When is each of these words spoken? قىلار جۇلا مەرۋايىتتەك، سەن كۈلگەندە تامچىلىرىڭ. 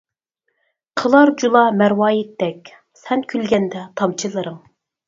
قىلار 1.01 1.31
جۇلا 1.43 1.63
مەرۋايىتتەك، 1.83 2.75
سەن 3.05 3.25
كۈلگەندە 3.35 3.89
تامچىلىرىڭ. 4.03 4.63